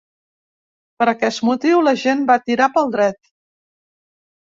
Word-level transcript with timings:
Per 1.03 1.07
aquest 1.11 1.45
motiu, 1.51 1.83
la 1.89 1.95
gent 2.07 2.27
va 2.33 2.41
tirar 2.51 2.73
pel 2.81 2.93
dret. 2.99 3.25